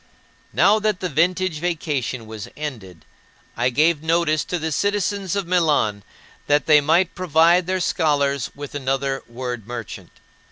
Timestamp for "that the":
0.79-1.09